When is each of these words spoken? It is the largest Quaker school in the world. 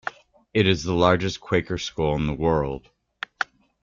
It 0.51 0.65
is 0.67 0.81
the 0.81 0.95
largest 0.95 1.39
Quaker 1.41 1.77
school 1.77 2.15
in 2.15 2.25
the 2.25 2.33
world. 2.33 2.89